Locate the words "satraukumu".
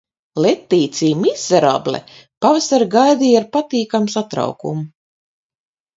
4.15-4.83